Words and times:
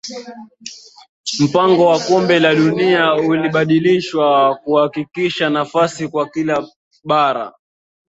mpango 1.39 1.85
wa 1.85 1.99
kombe 1.99 2.39
la 2.39 2.55
dunia 2.55 3.13
ulibadilishwa 3.13 4.55
kuhakikisha 4.55 5.49
nafasi 5.49 6.07
kwa 6.07 6.29
kila 6.29 6.67
bara 7.03 7.53